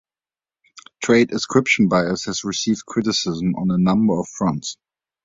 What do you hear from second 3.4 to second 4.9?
on a number of fronts.